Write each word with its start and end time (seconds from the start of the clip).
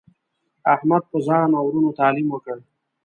احمد 0.73 1.03
په 1.11 1.17
ځان 1.27 1.49
او 1.57 1.63
ورونو 1.67 1.89
تعلیم 1.99 2.27
وکړ. 2.31 2.57